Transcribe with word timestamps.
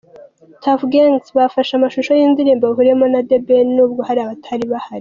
Tuff 0.61 0.81
Gangz 0.91 1.27
bafashe 1.37 1.71
amashusho 1.75 2.11
y'indirimbo 2.19 2.63
bahuriyeho 2.65 3.05
na 3.13 3.21
The 3.29 3.37
Ben 3.47 3.67
nubwo 3.75 4.01
hari 4.07 4.19
abatari 4.21 4.65
bahari. 4.71 4.89